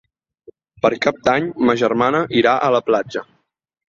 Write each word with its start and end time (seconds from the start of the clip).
Per 0.85 0.89
Cap 1.05 1.19
d'Any 1.27 1.49
ma 1.67 1.75
germana 1.81 2.21
irà 2.41 2.55
a 2.69 2.73
la 2.77 2.81
platja. 2.89 3.23